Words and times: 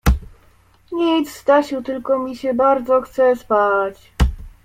—Nic, 0.91 1.27
Stasiu, 1.31 1.83
tylko 1.83 2.19
mi 2.19 2.35
się 2.35 2.53
bardzo 2.53 3.01
chce 3.01 3.35
spać. 3.35 4.11